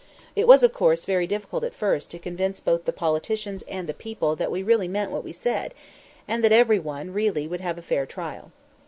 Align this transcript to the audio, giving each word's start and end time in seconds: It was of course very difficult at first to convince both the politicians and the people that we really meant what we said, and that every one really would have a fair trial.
It 0.35 0.47
was 0.47 0.63
of 0.63 0.73
course 0.73 1.05
very 1.05 1.27
difficult 1.27 1.63
at 1.63 1.75
first 1.75 2.09
to 2.09 2.17
convince 2.17 2.59
both 2.59 2.85
the 2.85 2.91
politicians 2.91 3.61
and 3.67 3.87
the 3.87 3.93
people 3.93 4.35
that 4.35 4.49
we 4.49 4.63
really 4.63 4.87
meant 4.87 5.11
what 5.11 5.23
we 5.23 5.31
said, 5.31 5.75
and 6.27 6.43
that 6.43 6.51
every 6.51 6.79
one 6.79 7.13
really 7.13 7.45
would 7.47 7.61
have 7.61 7.77
a 7.77 7.83
fair 7.83 8.07
trial. 8.07 8.51